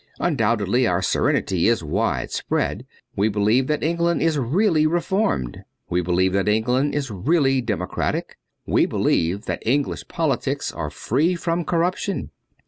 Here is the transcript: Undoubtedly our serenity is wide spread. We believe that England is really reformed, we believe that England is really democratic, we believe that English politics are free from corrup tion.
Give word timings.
Undoubtedly 0.19 0.87
our 0.87 1.03
serenity 1.03 1.67
is 1.67 1.83
wide 1.83 2.31
spread. 2.31 2.87
We 3.15 3.29
believe 3.29 3.67
that 3.67 3.83
England 3.83 4.23
is 4.23 4.39
really 4.39 4.87
reformed, 4.87 5.59
we 5.91 6.01
believe 6.01 6.33
that 6.33 6.47
England 6.49 6.95
is 6.95 7.11
really 7.11 7.61
democratic, 7.61 8.35
we 8.65 8.87
believe 8.87 9.45
that 9.45 9.61
English 9.63 10.07
politics 10.07 10.71
are 10.71 10.89
free 10.89 11.35
from 11.35 11.63
corrup 11.65 11.97
tion. 11.97 12.31